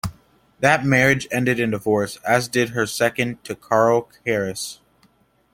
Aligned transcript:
That 0.61 0.83
marriage 0.83 1.27
ended 1.29 1.59
in 1.59 1.69
divorce, 1.69 2.17
as 2.27 2.47
did 2.47 2.69
her 2.69 2.87
second, 2.87 3.43
to 3.43 3.53
Carl 3.53 4.09
Karas. 4.25 4.79